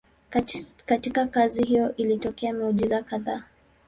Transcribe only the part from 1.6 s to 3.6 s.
hiyo ilitokea miujiza kadhaa.